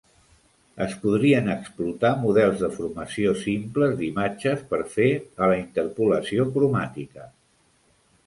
[0.83, 5.09] Es podrien explotar models de formació simples d'imatges per fer
[5.45, 7.29] a la interpolació cromàtica.